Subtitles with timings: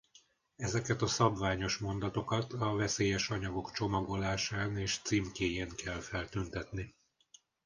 [0.55, 6.95] Ezeket a szabványos mondatokat a veszélyes anyagok csomagolásán és címkéjén kell feltüntetni.